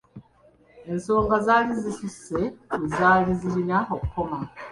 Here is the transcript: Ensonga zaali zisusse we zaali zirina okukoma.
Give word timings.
Ensonga 0.91 1.35
zaali 1.47 1.73
zisusse 1.83 2.39
we 2.79 2.87
zaali 2.97 3.31
zirina 3.41 3.77
okukoma. 3.95 4.37